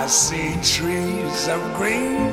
[0.00, 2.32] I see trees of green,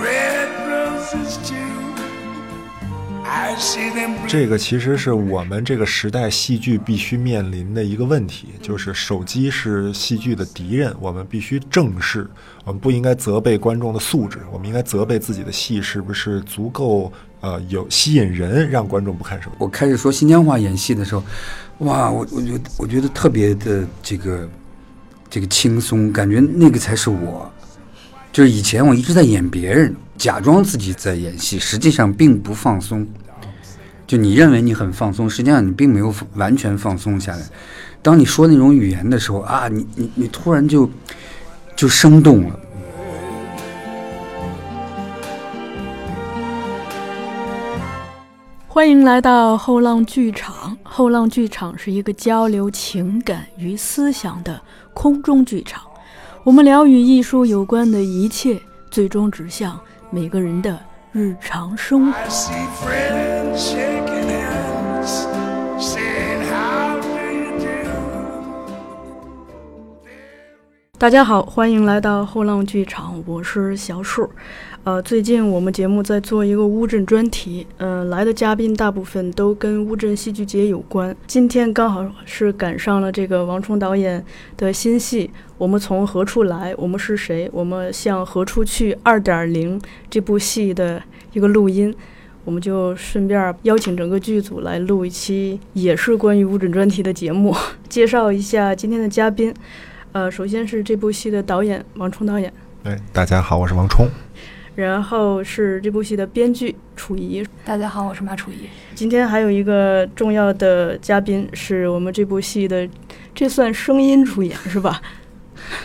[0.00, 1.56] red roses too.
[3.24, 12.30] I see them 这个其实是我们这个时代戏剧必须面临的一个问题，就是手机是戏剧的敌人，我们必须正视，
[12.64, 19.56] 我们不应该责备观众的素质，我们应该责备自己的戏是不是足够呃有吸引人，让观众不看手机。
[19.58, 21.24] 我开始说新疆话演戏的时候，
[21.78, 24.48] 哇，我我觉得我觉得特别的这个
[25.28, 27.50] 这个轻松，感觉那个才是我。
[28.32, 33.06] 就是以前我一直在演别人，假装自己在演戏，实际上并不放松。
[34.06, 37.42] 就你认为你很放松，实际上你并没有完全放松下来。
[38.02, 40.88] 当你说那种语言的时候啊，你你你突然就
[41.74, 42.60] 就生动了。
[48.76, 50.76] 欢迎来到后浪剧场。
[50.82, 54.60] 后浪剧场是一个交流情感与思想的
[54.92, 55.82] 空中剧场。
[56.44, 58.60] 我们聊与艺术有关的一切，
[58.90, 60.78] 最终指向每个人的
[61.10, 62.18] 日常生活。
[70.98, 74.28] 大家好，欢迎来到后浪剧场，我是小树。
[74.86, 81.14] 呃，最近我们节目在做一个乌镇专题，呃，来的嘉宾大部分都跟乌镇戏剧节有关。
[81.26, 84.24] 今天刚好是赶上了这个王冲导演
[84.56, 85.26] 的新戏
[85.58, 91.92] 《我们从何处来，我们是谁，我们向何处去》二点零这部戏的一个录音。
[92.44, 97.52] 我们就顺便邀请整个剧组来录一期也是关于乌镇专题的节目，
[97.88, 99.52] 介绍一下今天的嘉宾。
[100.12, 102.52] 呃，首先是这部戏的导演王冲导演，
[102.84, 104.08] 哎，大家好，我是王冲。
[104.76, 107.42] 然后是这部戏的编剧楚怡。
[107.64, 108.68] 大家好，我是马楚怡。
[108.94, 112.86] 今天还有一个重要的嘉宾，是我们这部戏的，
[113.34, 115.00] 这算声音出演是吧？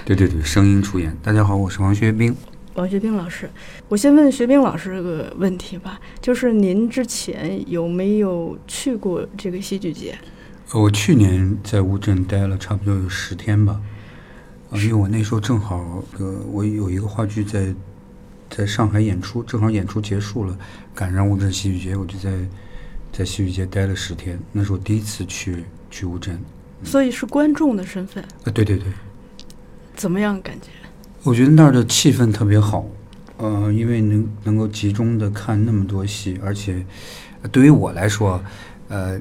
[0.04, 1.16] 对对对，声音出演。
[1.24, 2.36] 大家好，我是王学兵。
[2.74, 3.50] 王学兵老师，
[3.88, 10.18] 我先问学兵老师个问题吧，就是您之前有没有去过这个戏剧节？
[10.74, 13.80] 呃我去年在乌镇待了差不多有十天吧，
[14.70, 17.74] 啊，因为我那时候正好呃，我有一个话剧在
[18.52, 20.56] 在上海演出，正好演出结束了，
[20.94, 22.30] 赶上乌镇戏剧节，我就在
[23.12, 24.38] 在戏剧节待了十天。
[24.52, 26.38] 那是我第一次去去乌镇，
[26.84, 28.88] 所以是观众的身份，呃，对对对，
[29.96, 30.68] 怎么样感觉？
[31.24, 32.86] 我觉得那儿的气氛特别好，
[33.38, 36.86] 呃，因为能能够集中的看那么多戏，而且
[37.42, 38.44] 呃对于我来说，
[38.90, 39.18] 呃，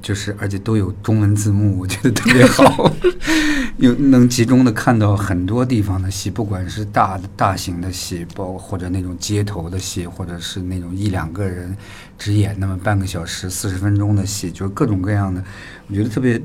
[0.00, 2.94] 就是而且都有中文字幕，我觉得特别好，
[3.78, 11.76] 又能集中的看到很多地方的戏，不管是大大型的戏，包括或者那种街头的戏，或者是那种一两个人
[12.18, 15.42] 只演那么半个小时、四十分钟的戏，就是各种各样的，
[15.88, 16.40] 我觉得特别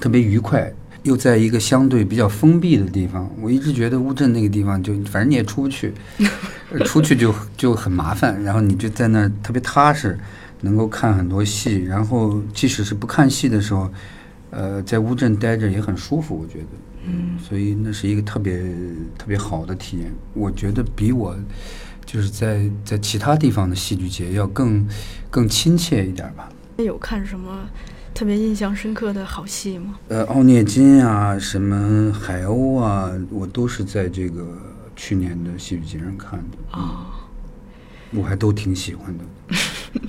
[0.00, 0.72] 特别愉快。
[1.02, 5.92] 又在一个相对比较封闭的地方，我一直觉得乌镇那个地方就反正你也出不去，
[6.86, 8.42] 出去就就很麻烦。
[8.42, 10.18] 然后你就在那儿特别踏实，
[10.60, 11.84] 能够看很多戏。
[11.84, 13.90] 然后即使是不看戏的时候，
[14.50, 16.66] 呃，在乌镇待着也很舒服，我觉得。
[17.06, 18.62] 嗯，所以那是一个特别
[19.18, 20.10] 特别好的体验。
[20.32, 21.36] 我觉得比我
[22.06, 24.88] 就是在在其他地方的戏剧节要更
[25.30, 26.48] 更亲切一点吧。
[26.78, 27.68] 有看什么
[28.14, 29.98] 特别印象深刻的好戏吗？
[30.08, 34.56] 呃，奥涅金啊，什么海鸥啊，我都是在这个
[34.96, 37.28] 去年的戏剧节上看的，啊、
[38.12, 39.24] 我还都挺喜欢的。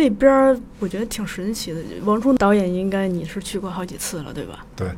[0.00, 1.78] 那边儿我觉得挺神奇的。
[2.04, 4.64] 王冲导演应该你是去过好几次了，对吧？
[4.74, 4.88] 对，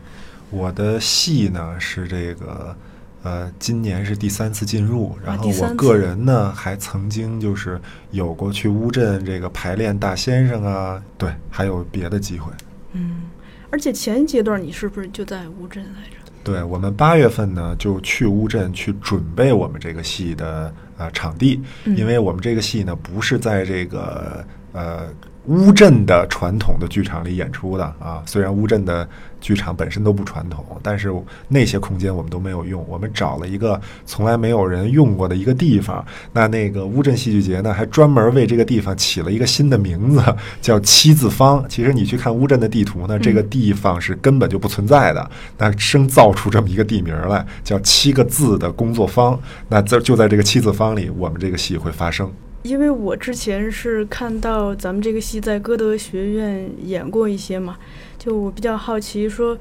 [0.49, 2.77] 我的戏呢是这个，
[3.25, 7.81] 呃，今年是第三次进入，然后我个人呢还曾经就是
[8.13, 12.53] 有过去乌镇这个排练大先生啊，对，还有别的机会。
[12.93, 13.23] 嗯，
[13.71, 16.17] 而且前阶段你是不是就在乌镇来着？
[16.45, 25.09] 对我们八月份呢就去乌镇去准备我们这个戏的呃场地，嗯因为我们这个戏呢不是在这个呃
[25.47, 28.23] 乌镇的传统的剧场里演出的啊。
[28.25, 29.09] 虽然乌镇的
[29.41, 31.13] 剧场本身都不传统，但是
[31.49, 36.05] 那些空间我们都没有用，我们找了一个从来没有人用过的一个地方。
[36.33, 40.23] 那那个乌镇戏剧节呢，还专门为这个地方起了一个新的名字，
[40.61, 41.63] 叫七字方。
[41.69, 49.37] 其实你去看乌镇的地图呢，这个地方是根本就不存在的，那生造出这么一个地名来，叫七个字的工作坊。
[49.69, 52.31] 那这就在这个七字方里，我们这个戏会发生。
[52.63, 57.77] 因为我之前是看到咱们这个戏在歌德学院演过一些嘛，
[58.19, 59.59] 就我比较好奇说，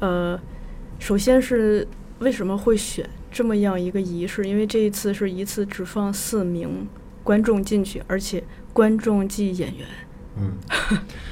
[0.00, 0.38] 呃，
[0.98, 1.86] 首先是
[2.18, 4.46] 为什么会选这么样一个仪式？
[4.46, 6.86] 因为这一次是一次只放四名
[7.22, 9.86] 观众进去，而且观众即演员，
[10.36, 10.52] 嗯，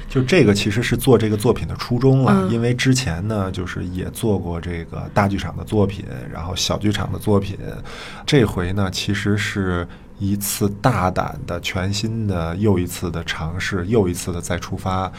[0.09, 6.03] 就这个其实是做这个作品的初衷了，嗯因为之前呢，就是也做过这个大剧场的作品，
[6.33, 7.57] 然后小剧场的作品，
[8.25, 9.87] 这回呢，其实是
[10.21, 15.11] 一次大胆的、全新的又一次的尝试，又一次的再出发。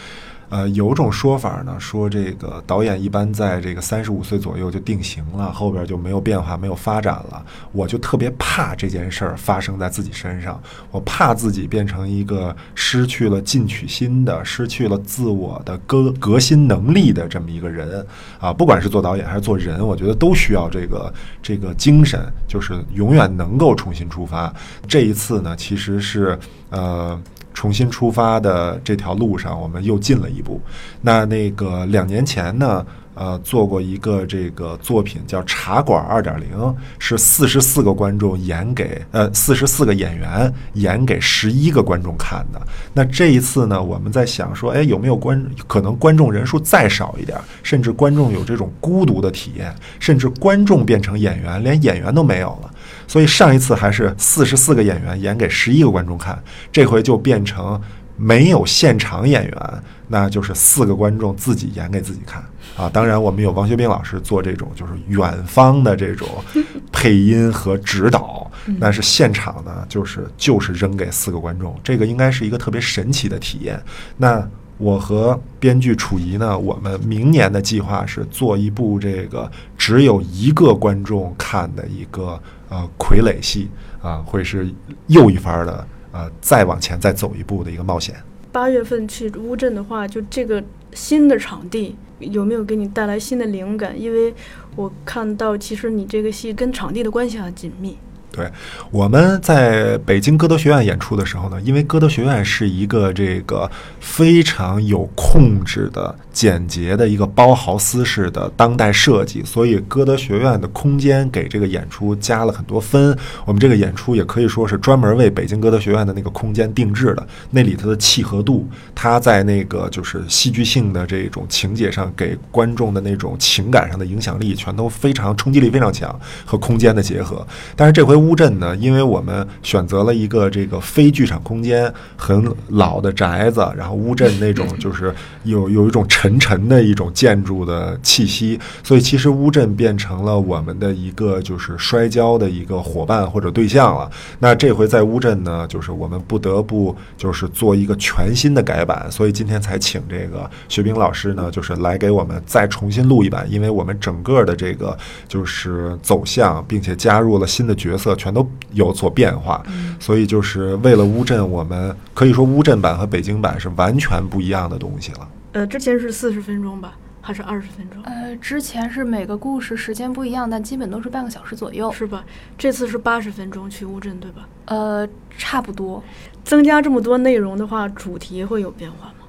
[0.52, 7.42] 呃，有种说法呢，说这个导演一般在这个三十五岁左右就定型了，后边就没有变化、没有发展了。
[7.72, 10.60] 我就特别怕这件事儿发生在自己身上，
[10.90, 18.06] 我怕自己变成一个失去了进取心的、失去了自我的革革新能力的这么一个人
[18.38, 18.52] 啊！
[18.52, 24.52] 不管是做导演还是做人，我觉得都需要这个这个精神，就是永远能够重新出发。
[24.86, 26.38] 这一次呢，其实是
[26.68, 27.18] 呃。
[27.54, 30.60] 重新出发的这条路上，我们又进了一步。
[31.00, 32.84] 那那个两年前呢，
[33.14, 36.58] 呃，做过一个这个作品叫《茶馆二点零》，
[36.98, 42.60] 是四十四个观众演给呃四十四个演员演给十一个观众看的。
[42.94, 52.71] 那这一次呢，我们在想说，哎，有没有观可能观众人数再少一点，甚至观众有这种孤独的体验，甚至观众变成演员，连演员都没有了。
[53.06, 57.80] 所以上一次还是四十四个演员演给十一个观众看，这回就变成
[58.16, 62.42] 没有现场演员，那就是四个观众自己演给自己看
[62.76, 62.88] 啊。
[62.88, 66.28] 当然，我们有王学兵老师做这种就是远方的这种
[66.92, 68.50] 配音和指导，
[68.80, 73.82] 但是现场呢，就是就是扔给四个观众，这个应该是一个特别神奇的体验。
[74.16, 74.46] 那
[74.78, 82.40] 我和编剧楚怡呢，我们明年的计划是做一部这个只有一个观众看的一个
[82.72, 83.68] 呃傀儡戏
[84.00, 84.66] 啊，会是
[85.08, 88.16] 又一番的呃再往前再走一步的一个冒险。
[88.50, 90.62] 八月份去乌镇的话，就这个
[90.94, 94.00] 新的场地有没有给你带来新的灵感？
[94.00, 94.34] 因为
[94.74, 97.98] 我看到其实你这个戏跟场地的关系很紧密。
[98.32, 98.50] 对，
[98.90, 103.70] 我们在北京歌德学院演出的时候呢，因为歌德学院是一个这个
[104.00, 113.16] 非常有控制的、简洁的一个包豪斯式的当代设计，所以歌德学院的空间给这个演出加了很多分。
[113.44, 127.46] 我们这个演出也可以说是专门为北京歌德学院的那个空间定制的，那里头的契合度，它在那个就是戏剧性的这种情节上给观众的那种情感上的影响力，全都非常冲击力非常强，和空间的结合。
[127.76, 144.10] 但是这回乌镇呢，因为我们选择了一个这个非剧场空间，很老的宅子，然后乌镇那种 就是有有一种沉沉的一种建筑的气息，所以其实乌镇变成了我们的一个就是摔跤的一个伙伴或者对象了。
[144.38, 154.96] 那这回在乌镇呢，就是我们不得不就是做一个全新的改版，所以今天才请这个薛兵老师呢，就是来给我们再重新录一版，因为我们整个的这个
[155.26, 159.62] 就是走向，并且加入了新的角色，全都有所变化。
[159.98, 165.28] 所以就是为了乌镇，我们可以说乌镇版和北京版是完全不一样的东西了。
[165.52, 168.02] 呃，之前是四十分钟吧，还是二十分钟？
[168.04, 171.92] 呃，之前是每个故事时间不一样，但基本都是半个小时左右。
[171.92, 172.24] 是吧？
[172.56, 174.48] 这次是八十分钟去乌镇，对吧？
[174.64, 175.06] 呃，
[175.36, 176.02] 差不多。
[176.42, 179.21] 增加这么多内容的话，主题会有变化吗？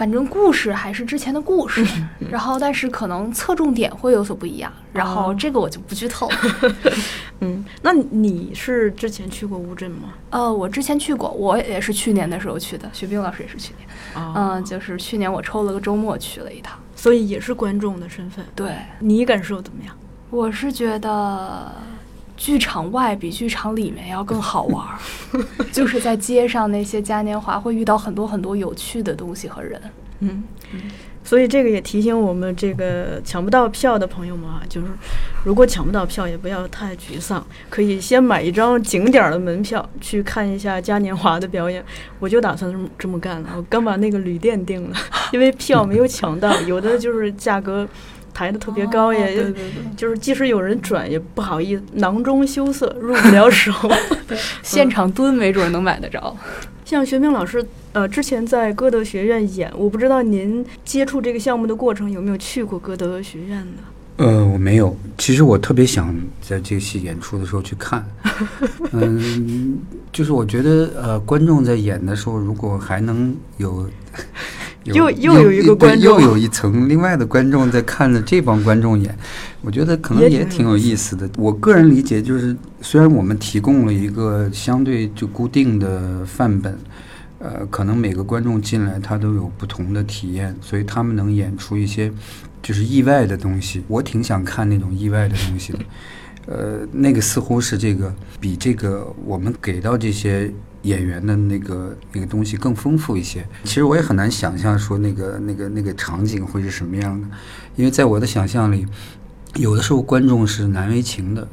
[0.00, 1.84] 反正故事还是之前的故事，
[2.30, 4.72] 然后但是可能侧重点会有所不一样。
[4.94, 6.36] 然后哦这个我就不剧透了。
[7.40, 10.14] 嗯，那你是之前去过乌镇吗？
[10.30, 13.86] 呃，我之前去过，我也是去年的时候去的，徐冰老师也是去年。
[14.14, 16.78] 啊嗯、就是去年我抽了个周末去了一趟。
[16.96, 18.42] 所以也是观众的身份。
[18.56, 19.94] 对，你感受怎么样？
[20.30, 21.74] 我是觉得
[22.40, 24.96] 剧场外比剧场里面要更好玩儿，
[25.70, 29.78] 就是在街上那些嘉年华会遇到很多很多有趣的东西和人。
[30.20, 30.42] 嗯，
[31.22, 34.86] 所以这个也提醒我们这个抢不到票的朋友们啊，就是
[35.44, 41.84] 如果抢不到票，也不要太沮丧，可以先买一张景点儿的门票去看一下嘉年华的表演。
[42.18, 44.96] 我就打算这么这么干了，我刚把那个旅店订了，
[45.30, 47.86] 因为票没有抢到，有的就是价格
[48.32, 49.62] 抬得特别高，哦也、对对对
[49.96, 53.72] 就是即使有人转，也不好意思，囊中羞涩，入不了手。
[54.62, 56.36] 现场蹲没准能买得着。
[56.84, 63.82] 像学明老师，呃，之前在歌德学院演，我不知道您接触这个项目的过程有没有去过歌德学院呢？
[64.16, 64.94] 呃，我没有。
[65.16, 68.04] 其实我特别想在这个戏演出的时候去看。
[68.92, 69.78] 嗯，
[70.12, 73.88] 就是我觉得呃，观众在演的时候，如果还能有
[74.84, 79.16] 又又有一个观众又有一层另外的观众在看着这帮观众演，
[79.62, 81.28] 我觉得可能也挺有意思的。
[81.36, 86.78] 我个人理解就是，虽然我们提供了一个相对就固定的范本。
[87.42, 92.12] 呃，可能每个观众进来，他都有不同的体验，所以他们能演出一些
[92.62, 93.82] 就是意外的东西。
[93.88, 95.78] 我挺想看那种意外的东西的。
[96.44, 103.46] 呃，那个似乎是这个比这个我们给到这些演员的那个那个东西更丰富一些。
[103.64, 107.28] 其实我也很难想象说那个那个那个场景会是什么样的，
[107.76, 108.86] 因为在我的想象里，
[109.56, 111.48] 有的时候观众是难为情的，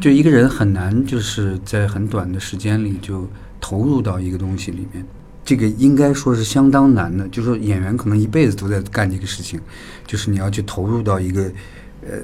[0.00, 3.28] 就一个人很难就是在很短的时间里就
[3.60, 5.04] 投入到一个东西里面。
[5.44, 9.60] 这个应该说是相当难的，就是说演员可能一辈子都在干这个事情，
[10.06, 11.42] 就是你要去投入到一个
[12.02, 12.18] 呃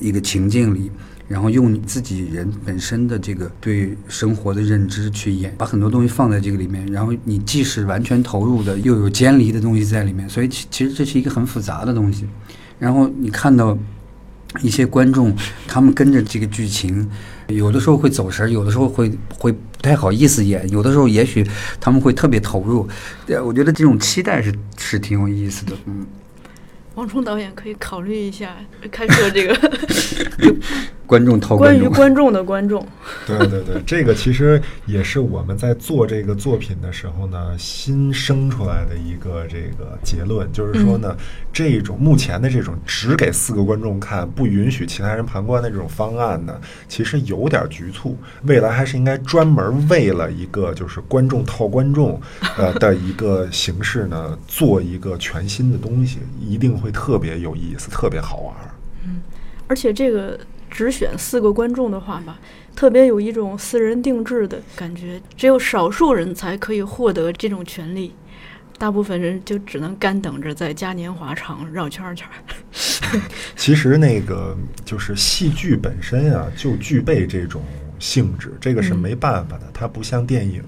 [0.00, 0.88] 一个情境里，
[1.26, 12.26] 然后用你自己人本身的这个对生活的认知去演，把很多东西放在这个里面，然后你既是完全投入的，又有间离的东西在里面，所以其其实这是一个很复杂的东西。
[12.78, 13.76] 然后你看到
[14.60, 15.34] 一些观众，
[15.66, 17.10] 他们跟着这个剧情，
[17.48, 21.46] 有的时候会走神，有的时候会会不太好意思演，有的时候也许
[21.80, 22.86] 他们会特别投入。
[23.28, 26.06] 呃我觉得这种期待是是挺有意思的，嗯。
[26.96, 28.54] 王冲导演可以考虑一下
[28.88, 29.52] 开设这个
[31.06, 32.86] 观众掏关，于观众的观众。
[33.26, 41.16] 对对对，这个其实也是我们在做这个作品的时候呢，新生出来的一个这个结论，就是说呢，
[41.52, 46.58] 这种目前的这种只给四个观众看，不允许其他人旁观的这种方案呢，
[46.88, 48.16] 其实有点局促。
[48.44, 52.20] 未来还是应该专门为了一个就是观众套观众
[52.56, 58.54] 呃的一个形式呢，做一个全新的东西，一定会特别有意思，特别好玩
[59.04, 59.20] 嗯。
[59.66, 60.38] 而且这个
[60.74, 62.36] 只选四个观众的话吧，
[62.74, 68.12] 特别有一种私人定制的感觉，只有少数人才可以获得这种权利，
[68.76, 72.34] 大部分人就只能干等着在嘉年华场绕圈儿圈儿。
[73.54, 77.62] 其实那个就是戏剧本身啊，就具备这种
[78.00, 80.60] 性质，这个是嗯没办法的，它不像电影。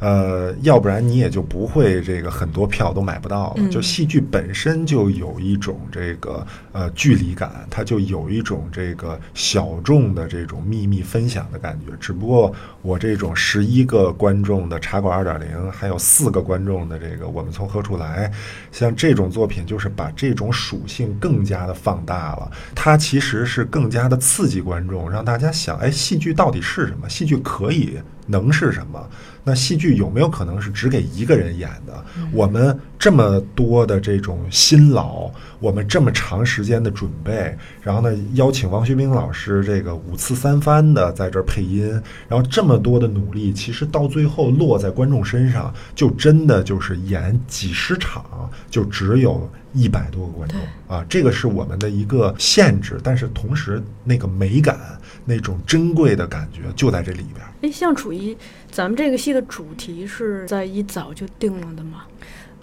[0.00, 3.54] 呃，要不然你也就不会这个很多票都买不到了。
[3.58, 11.92] 嗯就戏剧本身就有一种这个呃距离感，它就有一种这个小众的这种秘密分享的感觉。
[12.00, 12.52] 只不过
[12.82, 18.32] 我这种十一个观众的茶馆二点零，还有四个观众的这个我们从何处来，
[18.72, 22.50] 像这种作品，就是把这种属性更加的放大了。
[22.74, 27.08] 它其实是更加的刺激观众，让大家想，哎，戏剧到底是什么？
[27.08, 27.98] 戏剧可以
[28.30, 29.08] 能是什么？
[29.42, 32.04] 那戏剧有没有可能是只给一个人演的？
[32.30, 41.90] 我们这么多的这种辛劳，我们这么长时间的准备，然后呢，邀请王学兵老师这个五次三番的在这儿配音，
[42.28, 54.78] 然后这么多的努力，其实到最后落在观众身上，就真的就是演几十场，就只有一百多个观众啊，这个是我们的一个限制，但是同时那个美感、
[55.24, 57.52] 那种珍贵的感觉就在这里边儿。
[57.62, 58.36] 哎，像楚一，
[58.70, 62.02] 咱们这个戏的主题是在一早就定了的吗？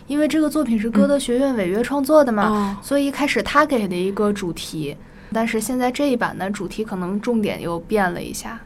[0.08, 4.96] 因为这个作品是歌德学院违约创作的嘛，哦所以一开始他给的一个主题，
[5.34, 8.60] 但是现在这一版呢，主题可能重点又变了一下。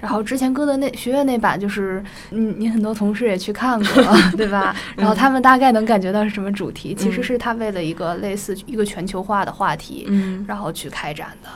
[0.00, 4.04] 然后之前歌德那学院那版就是，嗯，你很多同事也去看过，
[4.36, 4.74] 对吧？
[4.96, 11.48] 然后他们大概能感觉到是什么主题，其实是他为了一个类似一个全球化的话题，嗯然后去开展的，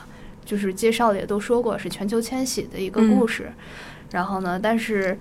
[0.45, 3.53] 就是介绍的也都说过是全球迁徙的一个嗯故事。
[4.13, 5.19] 然后呢，但是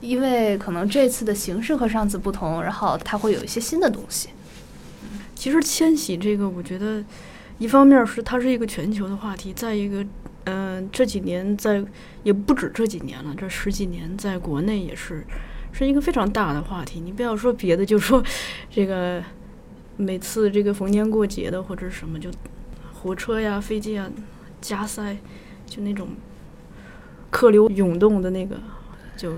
[0.00, 4.28] 因为可能这次的形式和上次不同，然后它会有一些新的东西。
[5.34, 7.02] 其实迁徙这个，我觉得
[7.58, 10.04] 一方面是它是一个全球的话题，再一个，
[10.46, 11.84] 嗯、这几年在
[12.22, 15.24] 也不止这几年了，这十几年在国内也是
[15.72, 17.00] 是一个非常大的话题。
[17.00, 18.22] 你不要说别的，就说
[18.70, 19.22] 这个
[19.96, 22.30] 每次这个逢年过节的或者什么，就
[22.94, 24.08] 火车呀、飞机啊
[24.60, 25.16] 加塞，
[25.66, 26.08] 就那种
[27.30, 28.56] 客流涌动的那个，
[29.16, 29.32] 就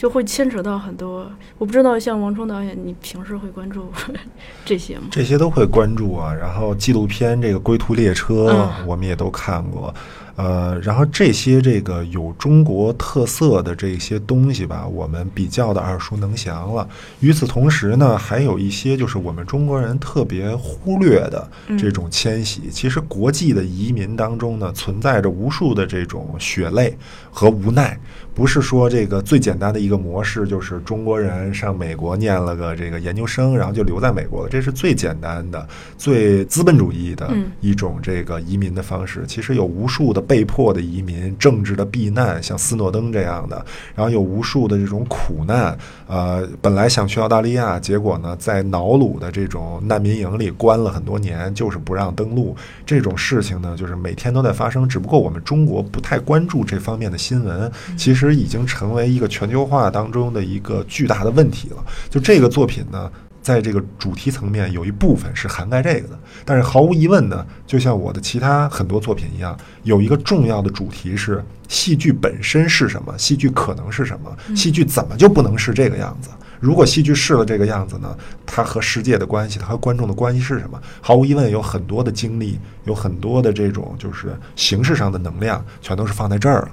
[0.00, 1.30] 就会牵扯到很多。
[1.58, 3.92] 我不知道像王冲导演，你平时会关注
[4.64, 5.08] 这些吗？
[5.10, 6.32] 这些都会关注啊。
[6.32, 9.94] 然后纪录片这个《归途列车》嗯我们也都看过，
[10.40, 16.88] 呃，然后这些这个有中国特色的这些东西吧，我们比较的耳熟能详了。
[17.20, 21.46] 与此同时呢，还有一些就是我们中国人特别忽略的
[21.78, 22.70] 这种迁徙。
[22.70, 26.96] 其实国际的移民当中呢，存在着无数的这种血泪
[27.30, 27.98] 和无奈。
[28.32, 35.68] 不是说这个最简单的一个模式，就是中国人上美国念了个这个研究生，然后就留在美国了，这是最简单的、
[35.98, 39.24] 最资本主义的嗯一种这个移民的方式。
[39.26, 45.76] 其实有无数的被迫的移民、政治的避难，像斯诺登这样的，然后有无数的这种苦难。
[46.06, 52.54] 呃，本来想去澳大利亚，结果呢，在瑙鲁的这种难民营里关了很多年，就是不让登陆。
[52.86, 61.84] 这种事情呢，就是每天都在发生，只不过我们中国不太关注这方面的新闻，其实已经成为一个全球化当中的一个巨大的问题了。
[62.08, 63.10] 就这个作品呢。
[63.42, 66.18] 在这个主题层面有一部分是涵盖这个的。
[66.44, 76.30] 但是毫无疑问呢，就像我的其他很多作品一样，有一个重要的主题是戏剧本身是什么，戏剧可能是什么，戏剧怎么就不能是这个样子？
[76.60, 80.78] 如果戏剧是了这个样子呢，它和世界的关系，它和观众的关系是什么？
[81.00, 86.70] 毫无疑问，有很多的精力，有很多的这种就是形式上的能量，全都是放在这儿了。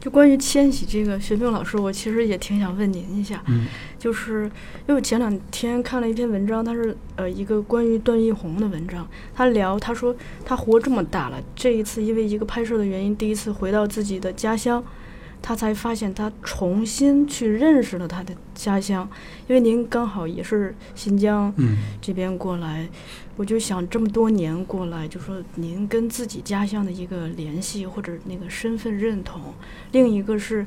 [0.00, 3.66] 就关于千玺这个，学兵老师，我其实也挺想问您一下，嗯。
[3.98, 14.82] 就是因为我前两天看了一篇文章，它是呃一个关于段奕宏的文章，他聊他说他活这么大了，这一次因为一个拍摄的原因，第一次回到自己的家乡，
[15.42, 19.08] 他才发现他重新去认识了他的家乡，
[19.48, 21.76] 因为您刚好也是新疆嗯。
[22.00, 22.88] 这边过来，
[23.36, 29.40] 我就想这么多年过来，就说您跟自己家乡的一个联系或者那个身份认同，
[29.92, 30.66] 另一个是，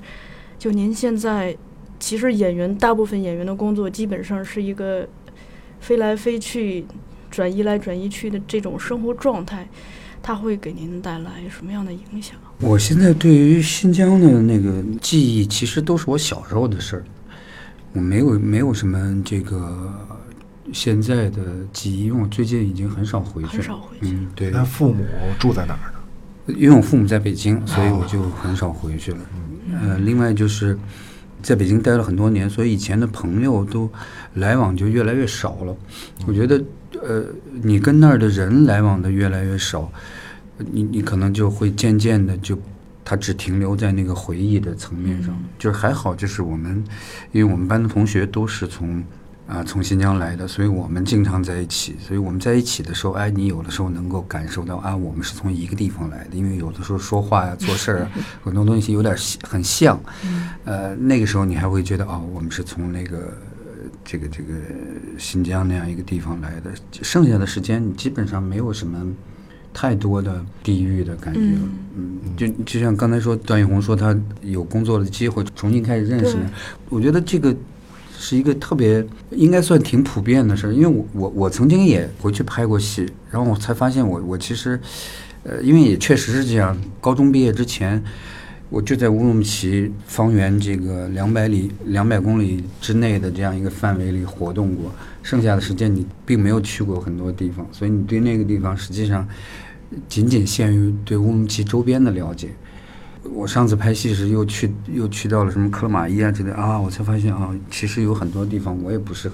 [0.58, 1.56] 就您现在
[2.00, 5.08] 其实演员大部分演员的工作基本上是一个
[5.80, 6.86] 飞来飞去、
[7.30, 9.68] 转移来转移去的这种生活状态，
[10.22, 12.38] 它会给您带来什么样的影响？
[12.64, 17.04] 我现在对于新疆的那个记忆，其实都是我小时候的事儿，
[17.92, 19.94] 我没有没有什么这个
[20.72, 21.42] 现在的
[21.74, 25.04] 记忆，因为我最近已经很少回去了，很少回去嗯，对，那父母
[25.38, 26.56] 住在哪儿呢？
[26.58, 29.18] 因为我父母在北京，所以我就很少回去了。
[29.82, 30.78] 呃，另外就是
[31.42, 33.90] 在北京待了很多年，所以以前的朋友都
[34.36, 35.76] 来往就越来越少了。
[36.26, 36.64] 我觉得，
[37.02, 37.24] 呃，
[37.62, 39.92] 你跟那儿的人来往的越来越少，
[40.72, 42.58] 你你可能就会渐渐的就。
[43.06, 46.82] 他只停留在那个回忆的层面上，就是还好，就是我们，
[47.34, 49.04] 因为我们班的同学都是从
[49.46, 51.98] 啊、从新疆来的，所以我们经常在一起。
[52.00, 60.00] 所以我们在一起的时候，哎，你有的时候能够感受到啊，我们是从一个地方来的，因为有的时候说话呀、做事儿啊， 很多东西有点像很像。
[60.64, 64.54] 呃，那个时候你还会觉得哦，我们是从那个呃这个这个
[65.18, 66.72] 新疆那样一个地方来的。
[67.02, 69.06] 剩下的时间，你基本上没有什么
[69.74, 71.70] 太多的地域的感觉了。
[71.98, 76.38] 嗯，就就像刚才说，段奕宏说他有工作的机会，重新开始认识。
[76.90, 77.56] 我觉得这个
[78.18, 84.80] 是一个特别应该算挺普遍的事儿，因为我我我曾经也回去拍过戏，然后我才发现我我其实，
[85.44, 88.02] 呃，因为也确实是这样，高中毕业之前。
[88.70, 94.92] 我就在乌鲁木齐方圆这个两百里、两百公里之内的这样一个范围里活动过，
[95.24, 99.28] 剩下的时间你并没有去过很多地方，所以你对那个地方实际上
[100.08, 102.50] 仅仅限于对乌鲁木齐周边的了解。
[103.32, 109.32] 我上次拍戏时又去又去到了什么克勒玛依啊之类啊，我才发现啊，其实有很多地方我也不是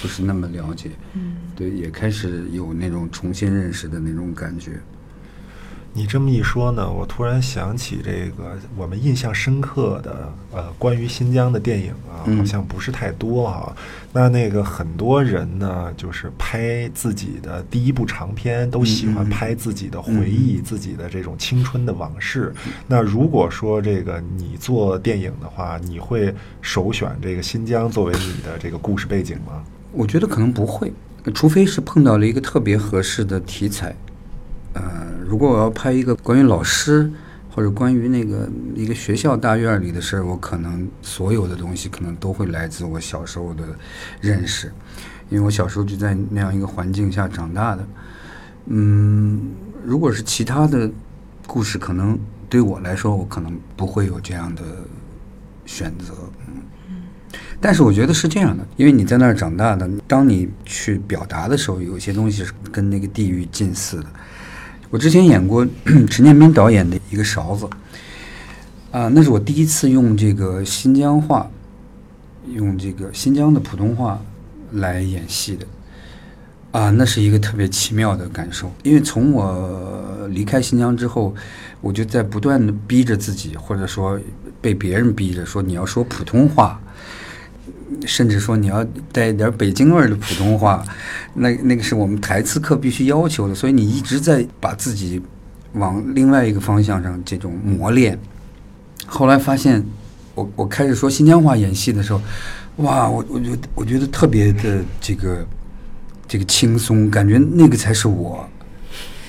[0.00, 4.80] 不是那么了解，嗯，对，也开始有那种重新认识的那种感觉。
[5.94, 13.76] 你这么一说呢，我突然想起这个我们印象深刻的呃关于新疆的电影啊，嗯好像不是太多啊。
[14.10, 22.54] 那那个很多人呢，就是拍自己的第一部长片，都喜欢拍自己的回忆、自己的这种青春的往事。
[22.86, 29.62] 那如果说这个你做电影的话，你会首选这个新疆作为你的这个故事背景吗？
[29.92, 30.90] 我觉得可能不会，
[31.34, 33.94] 除非是碰到了一个特别合适的题材。
[34.74, 34.82] 呃，
[35.26, 37.10] 如果我要拍一个关于老师
[37.50, 43.64] 或者关于那个一个学校大院里的事儿，我可能所有的东西可能都会来自我小时候的
[44.20, 44.72] 认识，
[45.28, 47.86] 因为我小时候就在那样一个环境下长大的。
[48.66, 49.50] 嗯，
[49.84, 50.90] 如果是其他的
[51.46, 54.62] 故事，可能对我来说，我可能不会有这样的
[55.66, 56.14] 选择。
[56.46, 56.62] 嗯
[57.60, 64.06] 但是我觉得是这样的，因为你在那儿长大的，当你去表达的时候，有些东西是跟那个地域近似的。
[64.92, 65.66] 我之前演过
[66.10, 67.66] 陈建斌导演的一个勺子，
[68.90, 71.50] 啊，那是我第一次用这个新疆话，
[72.52, 74.22] 用这个新疆的普通话
[74.72, 75.66] 来演戏的，
[76.72, 78.70] 啊，那是一个特别奇妙的感受。
[78.82, 81.34] 因为从我离开新疆之后，
[81.80, 84.20] 我就在不断的逼着自己，或者说
[84.60, 86.78] 被别人逼着说你要说普通话。
[88.06, 90.84] 甚至说你要带一点北京味儿的普通话，
[91.34, 95.20] 那那个是我们台词课必须要求的，所以你一直在把自己
[95.74, 98.18] 往另外一个方向上这种磨练。
[99.06, 99.84] 后来发现，
[100.34, 102.20] 我我开始说新疆话演戏的时候，
[102.76, 105.46] 哇，我我觉得我觉得特别的这个
[106.26, 108.48] 这个轻松，感觉那个才是我。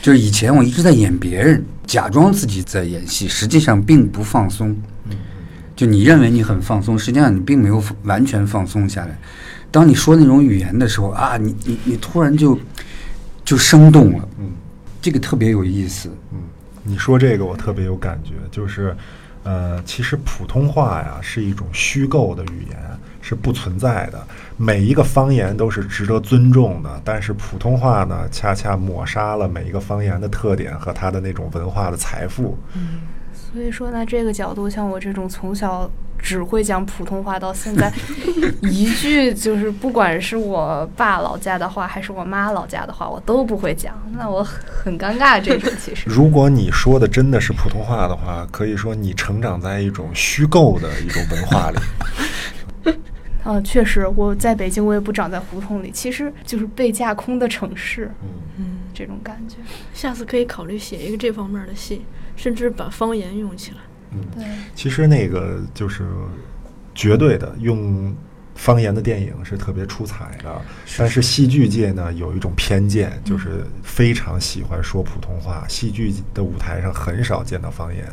[0.01, 4.75] 就是以前我一直在演别人，假装自己在演戏，实际上并不放松。
[5.75, 9.17] 就你认为你很放松，实际上你并没有完全放松下来。
[9.71, 12.59] 当你说那种语言的时候啊，你你你突然就
[13.43, 14.51] 就生动了，嗯
[15.01, 16.09] 这个特别有意思。
[16.31, 16.39] 嗯，
[16.83, 18.95] 你说这个我特别有感觉，就是，
[19.43, 22.77] 呃，其实普通话呀是一种虚构的语言，
[23.19, 27.01] 是不存在的，每一个方言都是值得尊重的。
[27.03, 32.57] 但是普通话呢，恰恰抹杀了每一个方言的特点和它的那种文化的财富。
[33.33, 37.91] 所以说呢，这个角度，像我这种从小只会讲普通话，到现在
[38.63, 45.41] 一句就是不管是我爸老家的话，还是我妈老家的话，我都不会讲，那我很尴尬。
[45.41, 51.77] 这种其实， 如果你说的真的是普通话的话，可以说你成长在一种虚构的一种文化里。
[53.43, 58.09] 啊，确实，我在北京，我也不长在胡同里，其实就是被架空的城市，
[58.57, 59.57] 嗯，这种感觉。
[59.93, 63.77] 下次可以考虑写一个这方面的戏，甚至把方言用起来。
[64.11, 66.07] 嗯，对，其实那个就是
[66.93, 68.15] 绝对的用
[68.55, 70.61] 方言的电影是特别出彩的，
[70.97, 78.05] 但是戏剧界呢有一种偏见，就是非常喜欢说普通话，戏剧的舞台上很少见到方言。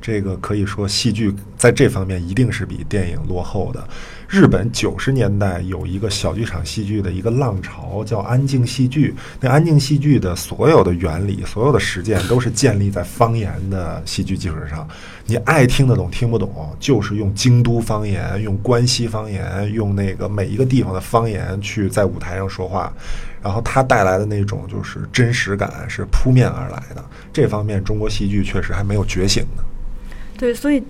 [0.00, 3.88] 这个可以说，戏剧在这方面一定是比电影落后的。
[4.28, 9.14] 日本九十年代有一个小剧场戏剧的一个浪潮，叫安静戏剧。
[9.40, 14.86] 那安静戏剧的所有的原理、所有的实践，都是建立在方言的戏剧基础上。
[15.26, 22.92] 你爱听得懂听不懂，就是用京都方言、用关西方言、用那个每一个地方的方言去在舞台上说话，
[23.40, 27.04] 然后它带来的那种就是真实感是扑面而来的。
[27.32, 29.62] 这方面，中国戏剧确实还没有觉醒呢。
[30.38, 30.82] 对，所以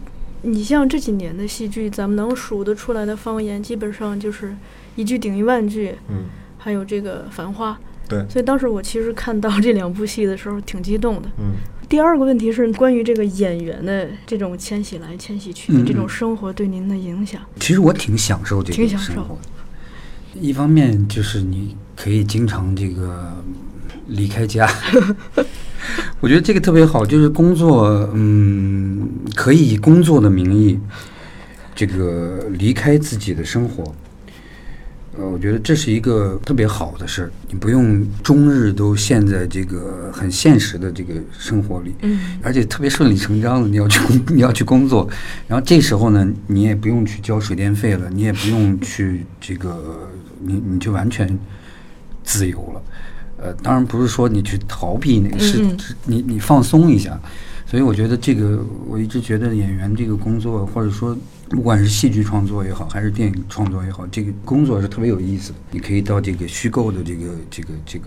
[0.42, 4.54] 你像这几年的戏剧，咱们能数得出来的方言，基本上就是
[4.94, 6.24] 一句顶一万句，嗯，
[6.58, 7.72] 还有这个《繁花》。
[8.08, 11.28] 对，所以当时我其实看到这两部戏的时候，挺激动的。
[11.38, 11.54] 嗯。
[11.88, 17.40] 第二个问题是关于这个演员的这种迁徙来迁徙去的嗯这种生活对您的影响。
[17.60, 19.42] 其实我挺享受这挺享受个生活的。
[20.34, 23.36] 一方面就是你可以经常这个
[24.08, 24.68] 离开家，
[26.20, 30.78] 我觉得这个特别好，就是工作，嗯，可以以工作的名义，
[31.74, 33.94] 这个离开自己的生活。
[35.18, 45.08] 呃，我觉得这是一个特别好的事儿，你不用终日都陷在这个很现实的这个生活里，嗯而且特别顺理成章的， 你要去工你要去工作，
[45.48, 51.38] 然后这时候呢，你也不用去交水电费了，你也不用去这个，你你就完全
[52.22, 52.82] 自由了。
[53.38, 55.64] 呃，当然不是说你去逃避那个是
[56.04, 57.18] 你你放松一下。
[57.68, 61.18] 所以我觉得这个，我一直觉得演员这个工作，或者说
[61.48, 65.58] 不管是戏剧创作也好，还是电影创作也好，这个工作是特别有意思的。
[65.72, 68.06] 你可以到这个虚构的这个这个这个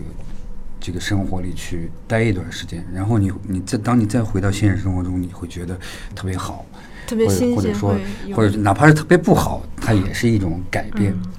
[0.80, 5.78] 这个生活里去待一段时间，然后你你再当你再回到现实生活中，你会觉得
[6.14, 6.64] 特别好，
[7.06, 7.96] 特别或者新鲜，或者说
[8.34, 11.12] 或者哪怕是特别不好，它也是一种改变。
[11.12, 11.30] 嗯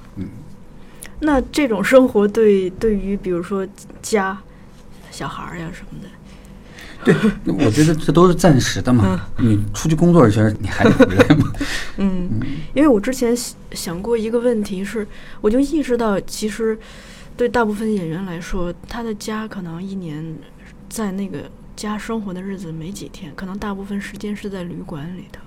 [1.22, 3.66] 那这种生活对对于比如说
[4.02, 4.36] 家、
[5.10, 6.08] 小孩儿呀什么的，
[7.04, 9.20] 对，我觉得这都是暂时的嘛。
[9.38, 11.52] 你出去工作一圈，你还得回来嘛。
[11.98, 12.28] 嗯，
[12.74, 15.06] 因为我之前想想过一个问题是，
[15.40, 16.78] 我就意识到，其实
[17.36, 20.36] 对大部分演员来说，他的家可能一年
[20.88, 25.40] 在那个家生活的日子没几天，可能大部分时间是在旅馆里头。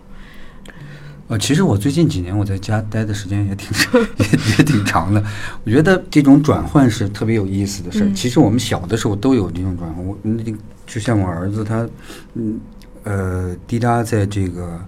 [1.27, 4.25] 呃，其实我最近几年我在家待的时间也挺长， 也
[4.57, 5.23] 也挺长的。
[5.63, 8.07] 我觉得这种转换是特别有意思的事儿。
[8.07, 10.05] 嗯其实我们小的时候都有这种转换。
[10.05, 10.43] 我那
[10.85, 11.87] 就像我儿子他，
[12.35, 12.59] 嗯
[13.03, 14.79] 呃，滴答在这个。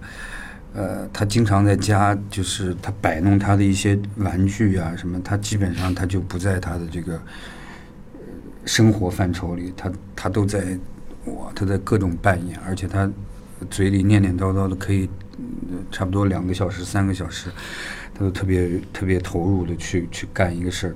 [0.74, 8.20] 呃，他经常在家，就是他摆弄他的一些玩具啊什么，他基本上他就不在他的这个呃
[8.64, 10.78] 生活范畴里，他他都在
[11.24, 13.10] 哇，他在各种扮演，而且他
[13.70, 15.27] 嘴里念念叨叨的，可以、呃
[15.90, 17.50] 差不多两个小时、三个小时，
[18.14, 20.94] 他都特别特别投入的去去干一个事儿。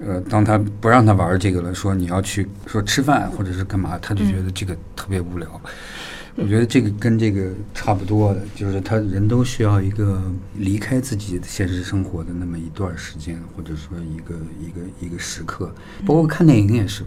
[0.00, 5.60] 呃，当他不让他玩这个了，说你要去说吃饭或者是干嘛，他就觉得这个特别无聊。
[6.36, 10.20] 我觉得这个跟这个差不多的，就是他人都需要一个
[10.56, 15.72] 离开自己的现实生活的那么一段时间，或者说一个一个一个时刻。
[16.04, 17.04] 包括看电影也是，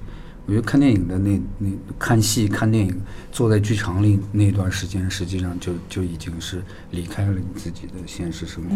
[0.47, 8.75] 我觉得看电影的那那看戏看电影，坐在剧场里那段时间，实际上就就已经是离开了你自己的现实生活。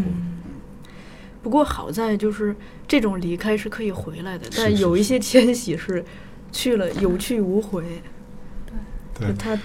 [1.41, 2.55] 不过好在就是
[2.87, 6.03] 这种离开是可以回来的，但有一些迁徙是
[6.51, 7.83] 去了有去无回。
[9.17, 9.57] 对对，他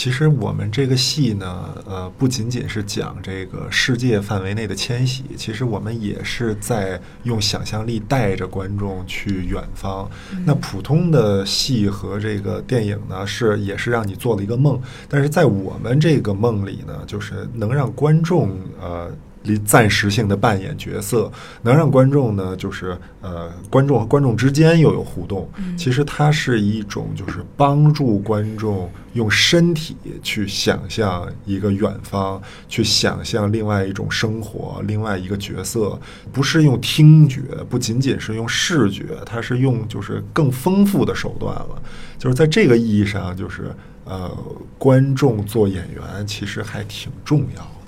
[0.00, 10.10] 其实我们这个戏呢，呃，不仅仅是讲这个世界范围内的迁徙，其实我们也是在用想象力带着观众去远方。
[10.46, 19.10] 那普通的戏和这个电影呢，是也是让你做了一个梦，但是在我们这个梦里呢，就是能让观众呃
[19.42, 21.30] 临暂时性的扮演角色，
[21.62, 25.50] 能让观众呢，就是呃，观众和观众之间又有互动。
[25.78, 35.98] 其实它是一种就是帮助观众用身体去想象一个远方，去想象另外一种生活，另外一个角色，
[36.30, 41.82] 不是用听觉，不仅仅是用视觉，它是用就是更丰富的手段了。
[42.18, 43.74] 就是在这个意义上，就是
[44.04, 44.30] 呃，
[44.76, 47.79] 观众做演员其实还挺重要的。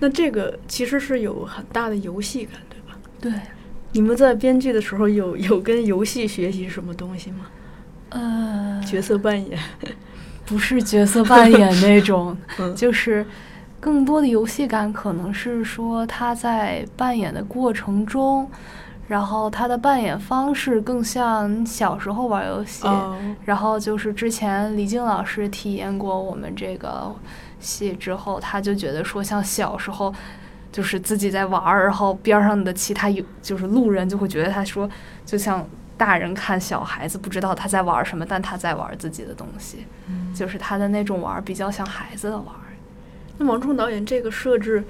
[0.00, 2.98] 那这个其实是有很大的游戏感，对吧？
[3.20, 3.32] 对，
[3.92, 7.46] 你们在编剧的时候有有跟游戏学习什么东西吗？
[8.10, 9.58] 呃，角色扮演，
[10.46, 12.74] 不是角色扮演那种， 嗯。
[12.76, 13.24] 就是
[13.80, 18.48] 更多的游戏感，可能是说他在扮演的过程中，
[19.08, 27.14] 然后他的扮演方式更像小时候玩游戏，哦，然后就是之前李静老师体验过我们这个
[27.64, 30.14] 戏之后，他就觉得说像小时候。
[30.74, 34.90] 就是自己在玩儿，然后边儿上的其他有就是路人就会觉得他说，
[35.24, 35.64] 就像
[35.96, 39.86] 大人看小孩子不知道他在玩儿什么，但他在玩儿自己的东西，
[40.34, 42.74] 就是他的那种玩儿比较像孩子的玩儿。
[43.38, 44.82] 那王冲导演这个设置，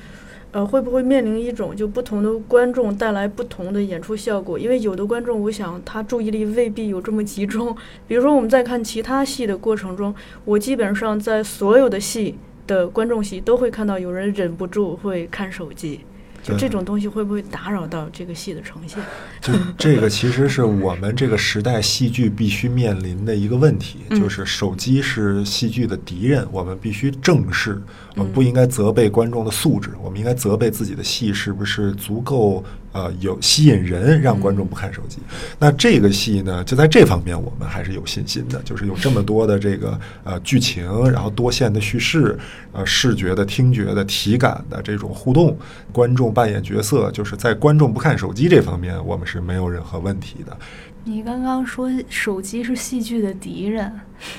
[0.52, 4.58] 呃，会不会面临一种就不同的观众带来不同的演出效果？
[4.58, 7.76] 因为有的观众，我想他注意力未必有这么集中。
[8.08, 10.14] 比如说我们在看其他戏的过程中，
[10.46, 16.00] 我基本上在所有的戏的观众席都会看到有人忍不住会看手机。
[16.42, 19.02] 就这种东西会不会打扰到这个戏的呈现？
[19.40, 27.82] 就这个其实是我们这个时代戏剧必须面临的一个问题，嗯就是手机是戏剧的敌人，我们必须正视，
[28.14, 32.62] 我们嗯不应该责备观众的素质，我们应该责备自己的戏是不是足够
[32.94, 35.18] 呃有吸引人，让观众不看手机。
[35.58, 42.38] 那这个戏呢，就在这方面我们还是有信心的，就是有这么多的这个呃剧情，然后多线的叙事，
[42.72, 45.54] 呃视觉的、听觉的、体感的这种互动，
[45.92, 50.56] 观众扮演角色，就是在观众不看手机这方面，我们是没有任何问题的。
[51.06, 53.92] 你刚刚说手机是戏剧的敌人，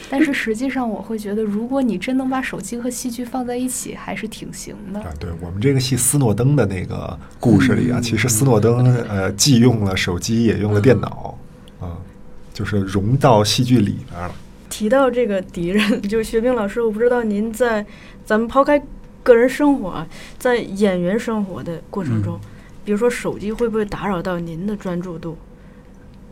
[0.10, 5.00] 但是实际上我会觉得，如果你真能把手机和戏剧放在一起，还是挺行的。
[5.00, 11.38] 啊，对我们这个戏斯诺登的那个故事里啊，其实斯诺登呃既用了手机，也用了电脑，
[11.80, 11.98] 啊，
[12.52, 14.34] 就是融到戏剧里边了。
[14.68, 17.86] 提到这个敌人，就是薛冰老师，我不知道您在
[18.26, 18.82] 咱们抛开
[19.22, 20.08] 个人生活啊，
[20.40, 22.40] 在演员生活的过程中，
[22.84, 25.38] 比如说手机会不会打扰到您的专注度？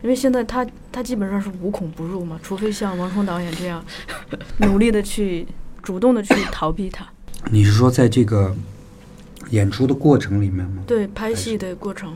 [0.04, 3.82] 因为现在他他基本上是无孔不入嘛，除非像王冲导演这样
[4.60, 5.46] 努力的去
[5.82, 7.08] 主动的去逃避他。
[7.50, 8.54] 你是说在这个
[9.48, 10.82] 演出的过程里面吗？
[10.86, 12.14] 对拍戏的过程，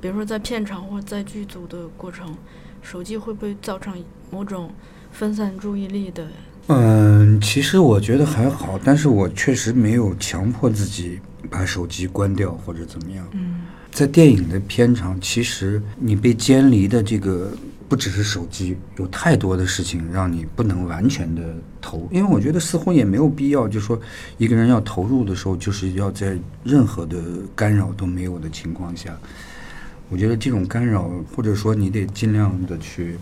[0.00, 2.36] 比如说在片场或者在剧组的过程，
[2.82, 3.94] 手机会不会造成
[4.32, 4.72] 某种
[5.12, 6.26] 分散注意力的？
[6.66, 13.26] 嗯，其实我觉得还好，但是我确实没有强迫自己把手机关掉或者怎么样。
[13.32, 13.60] 嗯
[13.92, 17.52] 在电影的片场，其实你被监离的这个
[17.88, 21.42] 不只是手机，有太多的事情让你不能完全的
[21.80, 22.08] 投。
[22.12, 24.00] 因为我觉得似乎也没有必要，就说
[24.38, 27.20] 一个人要投入的时候，就是要在任何的
[27.56, 29.18] 干扰都没有的情况下，
[30.08, 33.18] 我觉得这种干扰，或者说你得尽量的去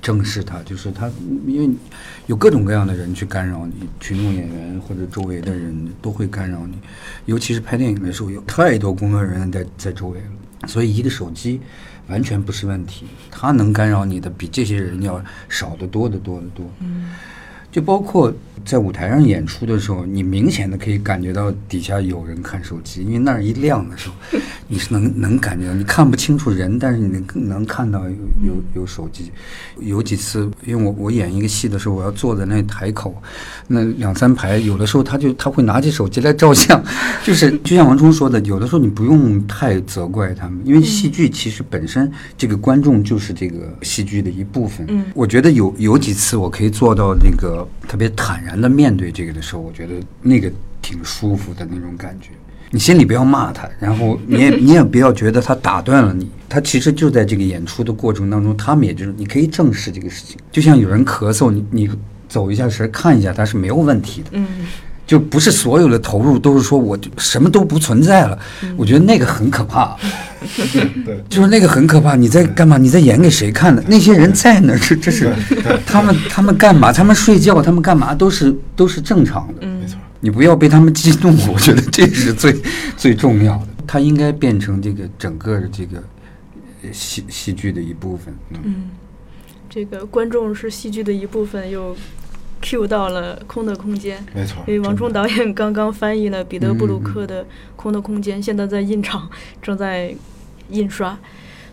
[0.00, 1.10] 正视它，就是它，
[1.46, 1.74] 因为
[2.26, 6.78] 有各种各样的人去干扰你，群众演员或者周围的人都会干扰你，
[7.26, 11.60] 尤其是拍电影的时候，有太多工作人员在在周围了，所以一个手机
[12.08, 16.66] 完全不是问题，他能干扰你的比这些人要少得多得多得多。
[17.72, 18.32] 就包括
[18.64, 24.14] 在舞台上演出的时候，你明显的可以感觉到底下有人看手机，因为那儿一亮的时候，
[24.68, 28.14] 你是能能感觉到，你看不清楚人，但是你能能看到有
[28.46, 29.32] 有有手机。
[29.80, 33.20] 有几次，因为我我演一个戏的时候，我要坐在那台口，
[33.66, 36.80] 那两三排，有的时候他就他会拿起手机来照相，
[37.24, 42.08] 就是就像王冲说的，有的时候你不用太责怪他们，因为戏剧其实本身
[42.38, 44.86] 这个观众就是这个戏剧的一部分。
[44.88, 52.30] 嗯我觉得有有几次我可以做到那个特别坦然的面对这个的时候，我觉得那个挺舒服的那种感觉。
[52.70, 60.38] 你心里不要骂他，然后你也 你也不要觉得他打断了你，他其实就在这个演出的过程当中，他们也就是你可以正视这个事情。
[60.50, 61.90] 就像有人咳嗽，你你
[62.28, 64.46] 走一下神看一下他是没有问题的，嗯
[65.06, 68.38] 就不是所有的投入都是说我就什么都不存在了，
[68.76, 69.96] 我觉得那个很可怕。
[71.04, 72.76] 对，就是那个很可怕，你在干嘛？
[72.76, 73.82] 你在演给谁看的？
[73.86, 75.32] 那些人在那儿，这这是
[75.86, 76.92] 他们他们干嘛？
[76.92, 78.14] 他们睡觉，他们干嘛？
[78.14, 79.54] 都是都是正常的。
[79.60, 79.98] 嗯没错。
[80.20, 82.56] 你不要被他们激动，我觉得这是最
[82.96, 83.68] 最重要的。
[83.86, 86.02] 它应该变成这个整个的这个
[86.82, 88.32] 呃戏戏剧的一部分。
[88.50, 88.74] 嗯，嗯，
[89.68, 91.96] 这个观众是戏剧的一部分，又
[92.62, 94.62] Q 到了《空的空间》，没错。
[94.66, 97.44] 因为王冲导演刚刚翻译了彼得·布鲁克的
[97.76, 99.28] 《空的空间》，现在在印厂
[99.60, 100.14] 正在
[100.70, 101.18] 印刷。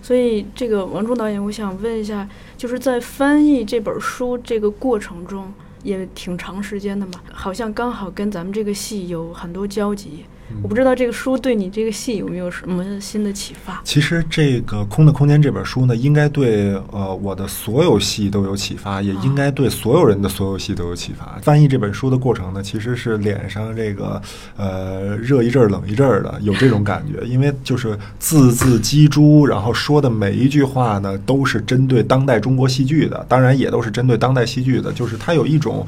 [0.02, 10.26] 所以，这个王冲导演，我想问一下，就是在翻译这本书这个过程中，也挺长时间的嘛，好像刚好跟咱们这个戏有很多交集。
[10.62, 13.82] 我不知道这个书对你这个戏有没有什么新的启发？
[13.84, 21.38] 其实这个《空的空间》这本书呢，应该对呃我的所有戏都有启发，也应该对所有人的所有戏都有启发。
[21.42, 24.22] 翻译这本书的过程呢，其实是脸上这个
[24.58, 35.86] 呃热一阵儿冷一阵儿的，有这种感觉，因为就是字字玑珠，然后说的每一句话呢，都是针对当代中国戏剧的，当然也都是针对当代戏剧的，就是它有一种。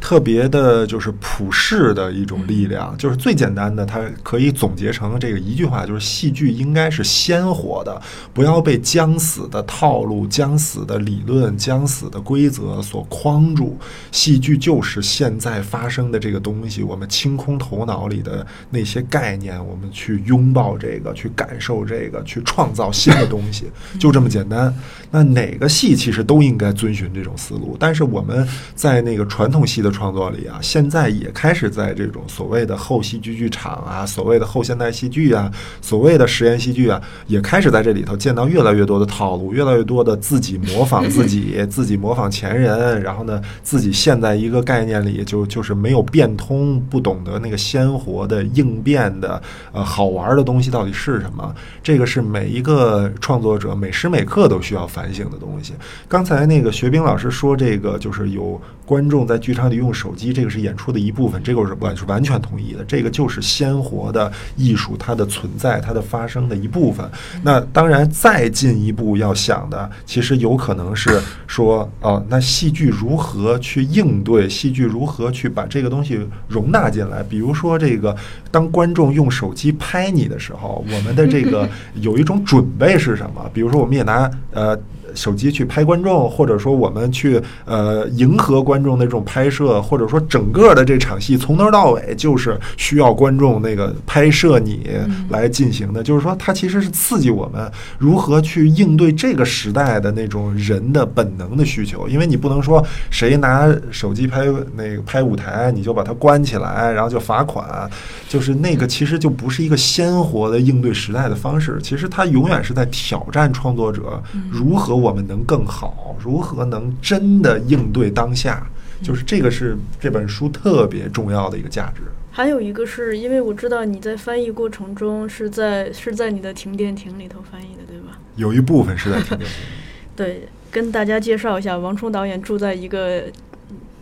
[0.00, 8.00] 特别的，就是普世的一种力量，就是最简单的，它可以总结成这个一句话，就是戏剧应该是鲜活的，
[8.32, 13.76] 不要被僵死的套路、僵死的理论、僵死的规则所框住。
[14.12, 23.64] 戏剧就是现在发生的这个东西，我们清空头脑里的那些概念，我们去拥抱这个，去感受这个，去创造新的东西，
[23.98, 24.72] 就这么简单。
[25.10, 49.40] 那哪个戏其实都应该遵循这种思路，但是我们在那个传统戏的创作里啊，现在也开始在这种所谓的后戏剧剧场啊，所谓的后现代戏剧啊，所谓的实验戏剧啊，也开始在这里头见到越来越多的套路，越来越多的自己模仿自己， 自己模仿前人，然后呢，自己陷在一个概念里，就就是没有变通，不懂得那个鲜活的应变的
[49.72, 51.54] 呃好玩的东西到底是什么。
[51.82, 55.72] 这个是每一个创作者每时每刻都需要反省的东西。
[56.08, 62.82] 刚才那个学兵老师说，这个就是有观众在剧场里用手机，这个是演出的一部分，这个我是完是完全同意的。
[62.86, 67.06] 这个就是鲜活的艺术，它的存在，它的发生的一部分。
[67.42, 74.48] 那当然，再进一步要想的，其实有可能是说，哦，那戏剧如何去应对？
[74.48, 77.22] 戏剧如何去把这个东西容纳进来？
[77.22, 78.16] 比如说，这个
[78.50, 81.68] 当观众用手机拍你的时候，我们的这个
[82.00, 83.50] 有一种准备是什么？
[83.52, 84.80] 比如说，我们也拿呃。
[85.18, 94.88] 手机去拍观众，或者说我们去呃迎合观众的这种拍摄，或者说整个的这场戏从头到尾就是需要观众那个拍摄你
[95.28, 107.90] 来进行的，就是说它其实是刺激我们如何去应对这个时代的那种人的本能的需求，因为你不能说谁拿手机拍那个拍舞台你就把它关起来，然后就罚款，
[108.28, 118.66] 就是那个其实就不是一个鲜活的应对时代的方式，其实它永远是在挑战创作者如何我们能更好，如何能真的应对当下，
[119.02, 122.02] 就是这个是这本书特别重要的一个价值。
[122.30, 128.18] 还有一个是因为我知道你在翻译过程中是在是在你的停电亭里头翻译的，对吧？
[128.36, 129.48] 有一部分是在停电亭
[130.14, 133.24] 对，跟大家介绍一下，王冲导演住在一个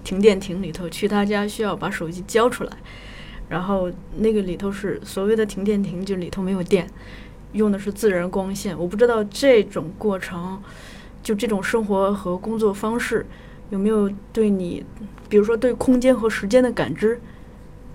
[0.05, 2.73] 停电亭里头，去他家需要把手机交出来，
[3.49, 6.87] 然后那个里头是所谓的停电亭，就里头没有电，
[7.53, 8.79] 用的是自然光线。
[8.79, 10.61] 我不知道这种过程，
[11.27, 13.27] 就这种生活和工作方式，
[13.71, 14.87] 有没有对你，
[15.29, 17.21] 比如说对空间和时间的感知，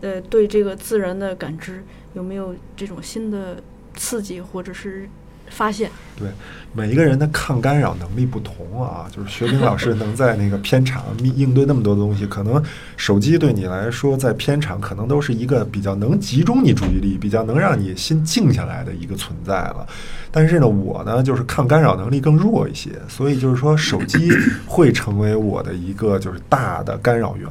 [0.01, 1.81] 呃，对这个自然的感知，
[2.13, 3.63] 有没有这种新的
[3.95, 5.07] 刺激或者是
[5.47, 5.89] 发现？
[6.17, 6.27] 对，
[6.73, 12.63] 每一个人的抗干扰能力不同啊， 就是学兵老师能在那个片场应对那么多东西，可能
[12.95, 19.85] 手机对你来说在片场可能都是一个比较能集中你注意力、比较能让你心静下来的一个存在了。
[20.31, 24.31] 但是呢，我呢就是抗干扰能力更弱一些，所以就是说手机
[24.65, 27.49] 会成为我的一个就是大的干扰源，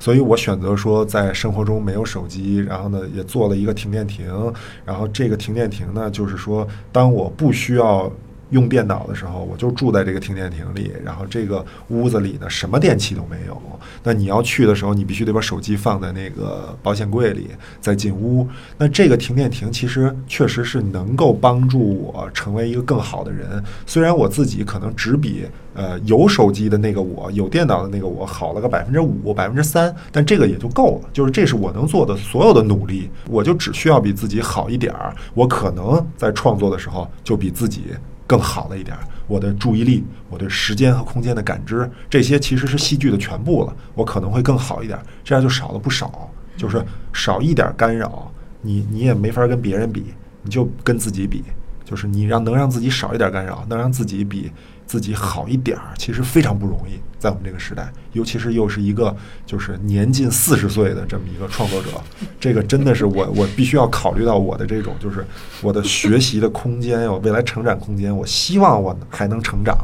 [0.00, 4.52] 所以我选择说在生活中没有手机，然后呢也做了一个停电亭，
[4.84, 8.10] 然后这个停电亭呢就是说当我不需要。
[8.50, 13.60] 用电脑的时候，我就住在这个停电亭里，然后这个屋子里呢什么电器都没有。
[14.02, 17.48] 那你要去的时候，你必须得把手机放在那个保险柜里，
[17.80, 18.46] 再进屋。
[18.78, 23.62] 那这个停电亭其实确实是能够帮助我成为一个更好的人。
[23.84, 31.08] 虽然我自己可能只比呃有手机的那个我、有电脑的那个我好了个百分之五、百分之三，但这个也就够了。
[31.12, 35.14] 就是这是我能做的所有的努力，我就只需要比自己好一点儿。
[35.34, 37.86] 我可能在创作的时候就比自己。
[38.26, 43.76] 更好了一点，我的注意力、我对时间和空间的感知，这些其实是戏剧的全部了。
[43.94, 48.30] 我可能会更好一点，这样就少了不少，就是少一点干扰，
[48.62, 50.06] 你你也没法跟别人比，
[50.42, 51.44] 你就跟自己比，
[51.84, 54.50] 就是你让能让自己少一点干扰，能让自己比
[54.86, 61.88] 自己好一点儿，其实非常不容易，在我们这个时代，尤其是又是一个就是年近四十岁的这么一个创作者，
[62.38, 65.26] 这个真的是我我必须要考虑到我的这种就是
[65.60, 69.76] 我的学习的空间，我未来成长空间，我希望我还能成长，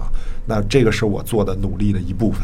[0.46, 2.40] 那这个是我做的努力的一部分。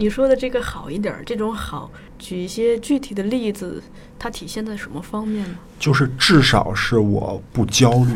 [0.00, 3.82] 你说的这个好一点儿，这种好，举一些具体的例子，
[4.16, 5.56] 它体现在什么方面呢？
[5.78, 8.12] 就是至少是我不焦虑。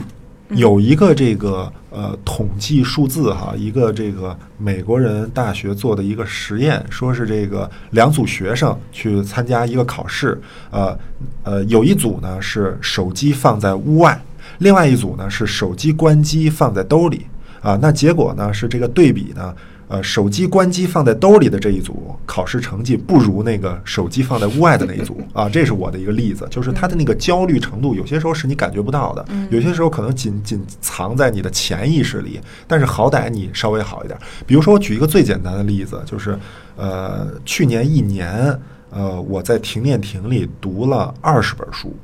[0.54, 10.40] 有一个这个呃统计数字哈，一个这个美国人大学做的一个实验，说是这个两组学生去参加一个考试，
[10.70, 10.98] 呃
[11.42, 14.20] 呃，有一组呢是手机放在屋外，
[14.58, 17.26] 另外一组呢是手机关机放在兜里
[17.60, 19.54] 啊，那结果呢是这个对比呢。
[19.92, 34.18] 呃，手机关机放在兜里的这一组考试成绩不如那个手机放在屋外的那一组 啊，这是我的一个例子，就是他的那个焦虑程度，有些时候是你感觉不到的，有些时候可能仅仅藏在你的潜意识里，但是好歹你稍微好一点。
[34.46, 36.38] 比如说，我举一个最简单的例子，就是
[36.74, 41.94] 呃，去年一年，呃，我在停电亭里读了二十本书，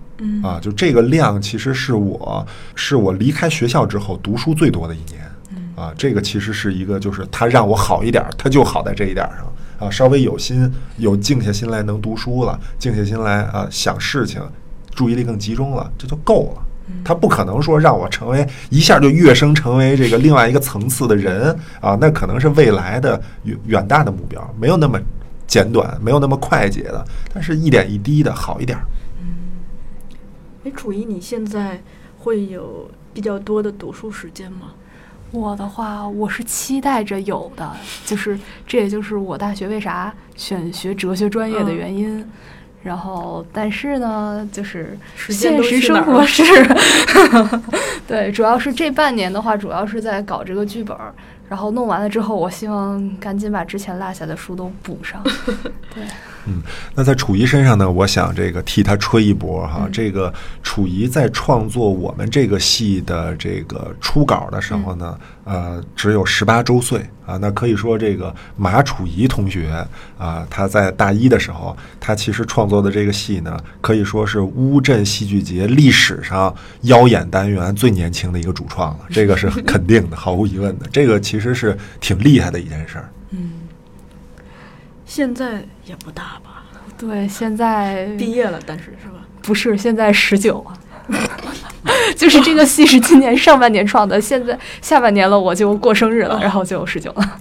[0.43, 5.27] 啊，就这个量其实是我是我离开学校之后读书最多的一年。
[5.79, 14.43] 啊，这个其实是一个，就是他让我好一点儿，他就好在这一点儿上啊，稍微有心，有静下心来能读书了，静下心来啊想事情，
[14.93, 16.63] 注意力更集中了，这就够了。
[17.05, 24.99] 他不可能说让我成为一下就跃升成为这个另外一个层次的人啊，那可能是未来的远远大的目标，没有那么
[25.47, 28.85] 简短，没有那么快捷的，但是一点一滴的好一点儿。
[30.65, 31.83] 哎，楚怡，你现在
[32.19, 34.73] 会有比较多的读书时间吗？
[35.31, 37.71] 我的话，我是期待着有的，
[38.05, 42.25] 就是这也就是我大学为啥选学哲学专业的原因。
[42.83, 44.97] 然后，但是呢，就是
[45.29, 46.43] 现实生活是，
[48.07, 51.13] 对，主要是这半年的话，主要是在搞这个剧本儿。
[51.49, 55.23] 然后弄完了之后，我希望赶紧把之前落下的书都补上。
[55.93, 56.05] 对，
[56.95, 59.83] 那在楚怡身上呢，我想这个替他吹一波哈。
[59.85, 60.33] 嗯这个
[60.63, 67.37] 楚怡在创作我们这个戏的这个初稿的时候呢，呃，只有十八周岁啊。
[67.39, 69.85] 那可以说，这个马楚怡同学
[70.19, 80.87] 啊，他在大一的时候，他其实创作的这个戏呢，可以说是乌镇戏剧节历史上妖演单元最年轻的一个主创了，这个是肯定的，毫无疑问的。
[80.93, 83.11] 这个其实是挺厉害的一件事儿。
[85.09, 86.67] 现在也不大吧？
[86.99, 89.27] 对，现在毕业了，但是是吧？
[89.41, 90.79] 不是现在十九啊，
[92.15, 97.41] 就是这个戏是今年上半年创的，现在 下半年了我就过生日了，然后就十九了。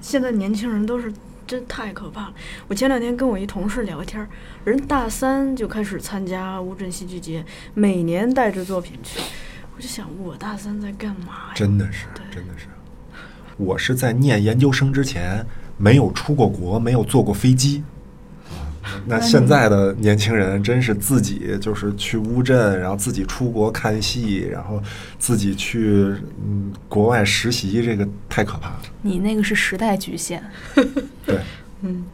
[0.00, 1.12] 现在年轻人都是
[1.44, 2.34] 真太可怕了。
[2.68, 4.28] 我前两天跟我一同事聊天儿，
[4.62, 9.18] 人大三就开始参加乌镇戏剧节，每年带着作品去。
[9.76, 11.52] 我就想，我大三在干嘛呀？
[11.54, 12.66] 真的是，真的是。
[13.56, 15.44] 我是在念研究生之前
[15.76, 17.82] 没有出过国，没有坐过飞机。
[19.04, 24.80] 那现在的年轻人真是自己就是去乌镇，然后自己出国看戏，然后
[25.18, 26.14] 自己去
[26.44, 28.82] 嗯国外实习，这个太可怕了。
[29.02, 30.40] 你那个是时代局限，
[31.26, 31.40] 对，
[31.82, 32.04] 嗯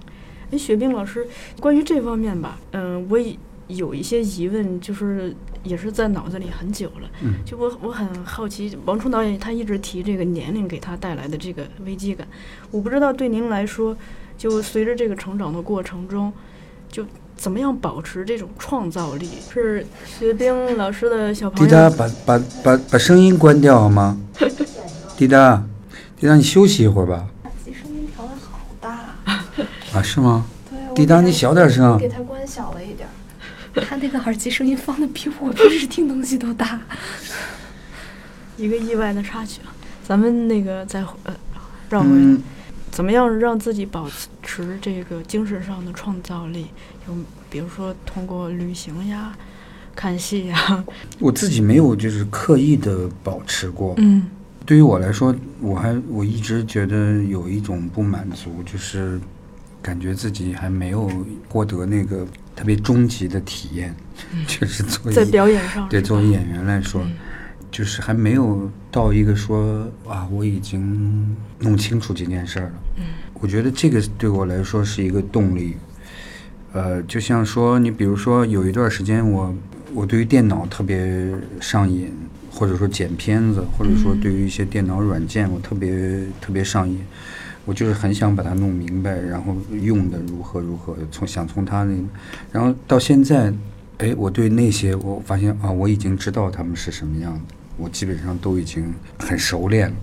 [0.50, 1.26] 哎，雪冰老师，
[1.60, 3.36] 关于这方面吧，嗯、我也
[3.68, 7.08] 有一些疑问，就是也是在脑子里很久了。
[7.22, 12.26] 嗯就我我很好奇，王冲导演他一直提这个年龄给他带来的这个危机感，
[12.70, 13.96] 我不知道对您来说，
[14.36, 16.32] 就随着这个成长的过程中，
[16.90, 17.04] 就
[17.36, 19.28] 怎么样保持这种创造力？
[19.52, 19.86] 是
[20.18, 24.18] 学冰老师的小朋友滴答，友，把把把把声音关掉好吗？
[25.16, 25.64] 滴答，
[26.18, 27.28] 滴答，你休息一会儿吧。
[27.64, 28.90] 声音调的好大。
[29.92, 30.44] 啊，是吗？
[30.68, 31.96] 对，滴答，你小点声。
[31.98, 33.11] 给它关小了一点儿。
[33.88, 36.80] 他那个耳机声音放的比我平时听东西都大。
[38.56, 39.72] 一个意外的插曲啊，
[40.04, 41.34] 咱们那个再呃
[41.88, 42.14] 绕回来。
[42.16, 42.42] 嗯，
[42.90, 44.08] 怎么样让自己保
[44.42, 46.66] 持这个精神上的创造力？
[47.08, 47.16] 有
[47.48, 49.36] 比如说通过旅行呀、
[49.96, 50.84] 看戏呀，
[51.18, 53.94] 我自己没有就是刻意的保持过。
[53.96, 54.28] 嗯
[54.64, 59.20] 对于我来说，我还我一直觉得有一种不满足，就是
[59.82, 61.10] 感觉自己还没有
[61.48, 62.24] 获得那个
[62.62, 63.92] 特别终极的体验，
[64.46, 67.10] 就是作为在表演上对作为演员来说，嗯
[67.72, 72.72] 就是还没有到一个说啊，我已经弄清楚这件事儿了。
[72.98, 73.04] 嗯
[73.40, 75.76] 我觉得这个对我来说是一个动力。
[76.72, 79.52] 呃，就像说你比如说有一段时间我
[79.92, 82.12] 我对于电脑特别上瘾，
[82.48, 85.90] 或者说剪片子，或者说嗯对于一些电脑软件我特别
[86.40, 87.00] 特别上瘾。
[87.64, 91.94] 我就是很想把它弄明白，然后用的如何如何，从想从它那，
[92.50, 93.52] 然后到现在，
[93.98, 99.96] 哎，我对那些我发现啊，我已经知道他们是什么样的，我基本上都已经很熟练了，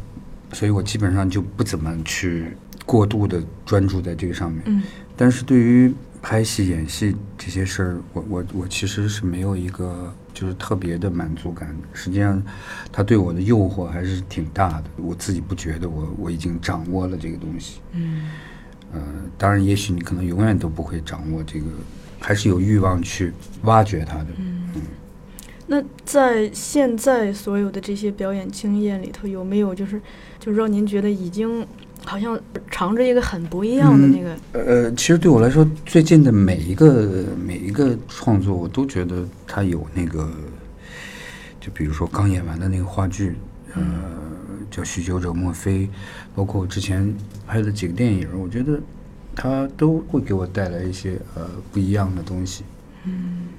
[0.53, 2.45] 所以我基本上就不怎么去
[2.85, 4.61] 过度的专注在这个上面。
[4.65, 4.81] 嗯
[5.17, 11.75] 但是对于拍戏、演戏这些事儿，我我我其实是没有一个就是特别的满足感。
[11.93, 12.41] 实际上，
[12.91, 14.83] 他对我的诱惑还是挺大的。
[14.97, 17.79] 我自己不觉得我我已经掌握了这个东西。
[17.93, 18.29] 嗯
[18.91, 19.01] 呃，
[19.37, 21.67] 当然，也许你可能永远都不会掌握这个，
[22.19, 24.27] 还是有欲望去挖掘它的。
[24.37, 24.67] 嗯
[25.71, 30.01] 那在现在所有的这些表演经验里头，有没有就是
[30.39, 31.63] 就让您觉得已经
[32.09, 32.39] 好像
[32.71, 34.35] 尝着一个很不一样的那个？
[34.53, 40.27] 呃，其实对我来说，最近的每一个每一个创作，我都觉得它有那个，
[41.61, 43.35] 就比如说刚演完的那个话剧，
[43.75, 43.83] 呃，
[44.71, 45.85] 叫《酗酒者墨菲》，
[46.33, 48.79] 包括我之前拍的几个电影，我觉得
[49.35, 52.63] 它都会给我带来一些呃不一样的东西。
[53.03, 53.49] 嗯，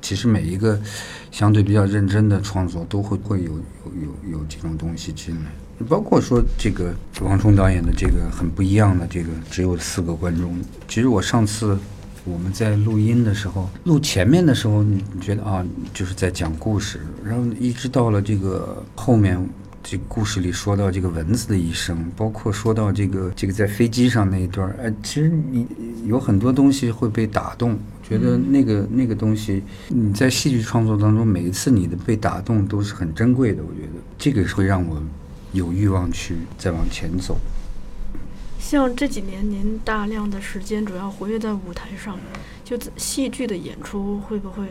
[0.00, 0.80] 其实每一个
[1.30, 3.60] 相对比较认真的创作，都会会有有
[4.32, 5.50] 有有这种东西进来。
[5.86, 10.58] 包括说这个王冲导演的这个很不一样的这个只有四个观众。
[10.88, 11.78] 其实我上次
[12.24, 19.38] 我们在录音的时候，录前面的时候，你你觉得啊，就是在讲故事，然后一直到了这个后面。
[19.80, 25.66] 这个故事里说到这个蚊子的一生，包括说到这个这个在飞机上那一段儿，哎，其实你
[26.04, 27.78] 有很多东西会被打动。
[28.02, 33.62] 觉得那个那个东西，你在戏剧创作当中，每一次你的被打动都是很珍贵的。
[33.62, 35.02] 我觉得这个会让我
[35.52, 37.36] 有欲望去再往前走。
[38.58, 42.18] 像这几年您大量的时间主要活跃在舞台上，
[42.64, 44.66] 就戏剧的演出会不会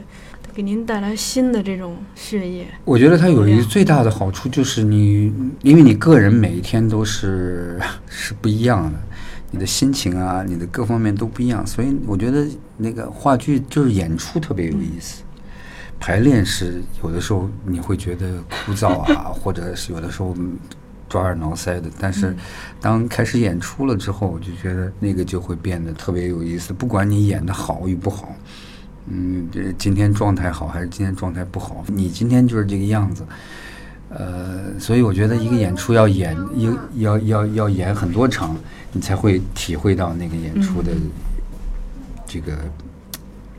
[0.53, 2.67] 给您带来新的这种血液？
[2.85, 8.99] 我觉得它有一个最大的好处就是你，因为你个人每一天都是 是不一样的，
[9.49, 12.45] 你的心情啊，你的各方面都不一样，所以我觉得
[12.77, 15.23] 那个话剧就是演出特别有意思。
[15.99, 20.35] 排练是有的时候你会觉得枯燥啊， 或者是有的时候
[21.09, 22.35] 抓耳挠腮的，但是
[22.81, 26.73] 当开始演出了之后，我就觉得那个就会变得特别有意思。
[26.73, 28.35] 不管你演的好与不好，
[29.07, 33.25] 嗯，今天状态好还是今天状态不好，你今天就是这个样子。
[34.09, 38.55] 呃，所以我觉得一个演出要演要要要要演很多场，
[38.91, 40.91] 你才会体会到那个演出的
[42.25, 42.57] 这个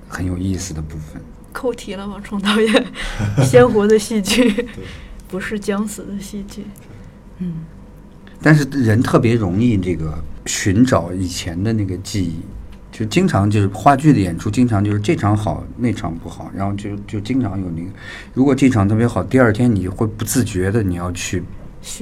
[0.08, 1.20] 很有意思的部分。
[1.52, 2.20] 扣题了吗？
[2.24, 2.86] 冲导演，
[3.42, 4.68] 鲜活的戏剧，
[5.28, 6.64] 不是将死的戏剧。
[7.38, 7.54] 嗯
[8.40, 12.38] 但是人特别容易这个寻找以前的那个记忆，
[12.92, 17.90] 就经常就是话剧的演出，经常就是这场好那场不好，然后就就经常有那个，
[18.34, 21.42] 如果这场特别好，第二天你会不自觉的你要去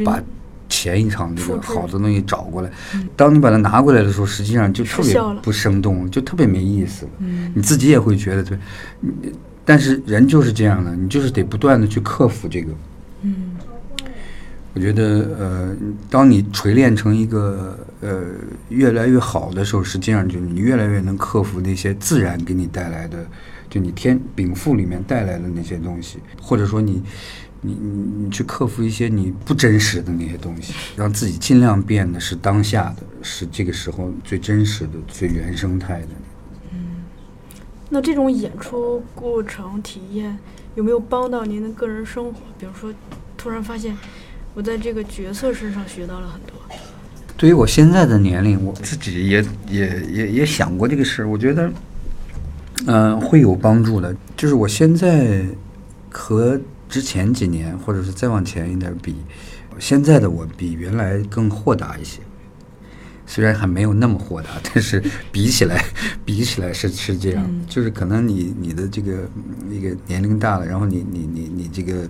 [0.05, 0.23] 把
[0.69, 2.71] 前一场那个好的东西找过来，
[3.15, 7.11] 当你把它拿过来的时候，实际上就特别不生动，就特别没意思了。
[7.55, 8.59] 你自己也会觉得对，
[9.01, 9.33] 你
[9.65, 12.73] 但是人就是这样的，你就是得不断的去克服这个。
[14.75, 15.77] 我觉得，呃，
[16.11, 18.25] 当你锤炼成一个呃
[18.69, 23.27] 越来越好的时候，实际上就你越来越能克服那些自然给你带来的，
[23.71, 27.03] 就你天禀赋里面带来的那些东西，或者说你
[27.63, 36.09] 你你你去克服一些你不真实的那些东西，让自己尽量变得是当下的，是这个时候最真实的、最原生态的。
[36.73, 37.05] 嗯
[37.89, 40.37] 那这种演出过程体验
[40.75, 42.41] 有没有帮到您的个人生活？
[42.59, 42.93] 比如说，
[43.37, 43.97] 突然发现
[44.55, 46.55] 我在这个角色身上学到了很多。
[47.37, 51.29] 对于我现在的年龄，我自己也也也也想过这个事儿。
[51.29, 51.71] 我觉得，
[52.87, 54.15] 嗯、会有帮助的。
[54.37, 55.45] 就是我现在
[56.11, 59.15] 和之前几年，或者是再往前一点比，
[59.79, 62.21] 现在的我比原来更豁达一些。
[63.29, 65.85] 虽然还没有那么豁达，但是比起来，
[66.25, 67.45] 比起来是是这样。
[67.69, 72.09] 就是可能你你的这个嗯一个年龄大了，然后你你你你这个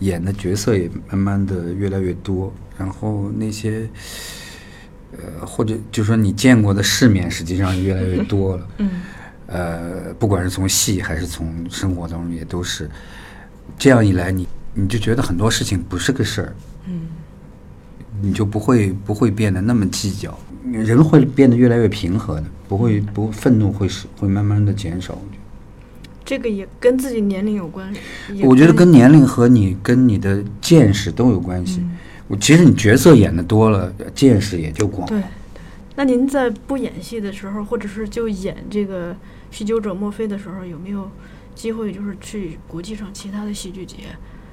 [0.00, 3.88] 演的角色也慢慢的越来越多，然后那些
[5.12, 8.68] 呃或者就说你见过的世面实际上越来越多了。
[8.78, 8.90] 嗯，
[9.46, 12.90] 呃，不管是从戏还是从生活当中，也都是
[13.78, 16.56] 这样一来你，你就觉得很多事情不是个事儿，
[16.86, 17.02] 嗯，
[18.20, 20.36] 你就不会不会变得那么计较，
[20.70, 25.16] 人会变得越来越平和的，不会不愤怒会是会慢慢的减少。
[26.24, 27.90] 这个也跟自己年龄有关。
[27.94, 31.82] 系我觉得跟年龄和你跟你的见识都有关系。
[32.26, 35.08] 我其实你角色演的多了，见识也就广。
[35.08, 35.62] 对对。
[35.96, 39.14] 那您在不演戏的时候，或者是就演这个
[39.50, 41.10] 《酗酒者墨菲》的时候，有没有
[41.58, 43.96] 机会就是去国际上其他的戏剧节？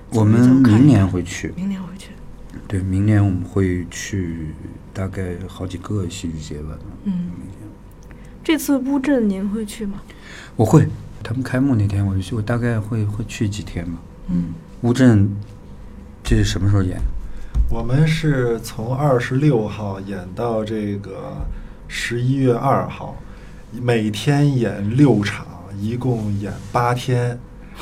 [0.10, 2.10] 我们明年会去，明年会去。
[2.68, 4.48] 对，明年我们会去
[4.92, 6.76] 大概好几个戏剧节吧。
[7.04, 7.30] 嗯，
[8.44, 10.02] 这次乌镇您会去吗？
[10.56, 10.88] 我会，
[11.22, 14.00] 他们开幕那天我就去，我大概会会去几天吧。
[14.30, 14.46] 嗯，
[14.82, 15.30] 乌镇，
[16.24, 17.00] 这是什么时候演？
[17.70, 21.46] 我们是从二十六号演到这个
[21.88, 23.16] 十一月二号，
[23.72, 25.46] 每天演六场，
[25.80, 27.38] 一共演八天，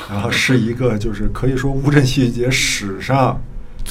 [0.09, 3.39] 然后是一个就是可以说乌镇戏剧节史上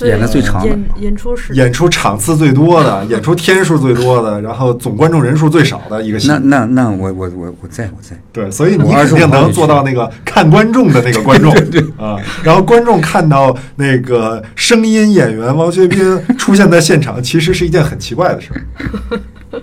[0.01, 0.69] 演的最长的。
[0.69, 6.29] 演演出时演出场次最多的，演出天数最多的，然后总观众人数最少的一个戏。
[6.29, 11.53] 那那那我我我我在我在，对，所以你我肯定能做到那个看观众的那个观众。
[11.99, 19.21] 啊，然后观众看到那个声音演员王学兵出现在现场，其实是一件很奇怪的事儿。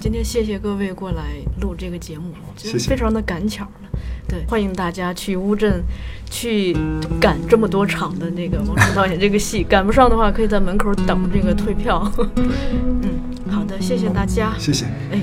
[0.00, 3.90] 今天谢谢各位过来录这个节目，谢谢非常的赶巧了。
[4.26, 5.84] 对，欢迎大家去乌镇
[6.30, 6.74] 去
[7.20, 12.10] 赶这么多场的那个王晨导演这个戏，赶不上的话可以在门口等这个退票。
[12.36, 13.20] 嗯，
[13.50, 14.54] 好的，谢谢大家。
[14.58, 14.86] 谢谢。
[15.12, 15.20] 哎。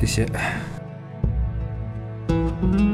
[0.00, 0.26] 谢谢。
[2.26, 2.93] 谢